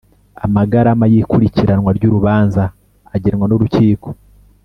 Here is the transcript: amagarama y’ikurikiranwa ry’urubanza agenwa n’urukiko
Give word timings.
amagarama 0.45 1.05
y’ikurikiranwa 1.11 1.89
ry’urubanza 1.97 2.63
agenwa 3.15 3.45
n’urukiko 3.47 4.07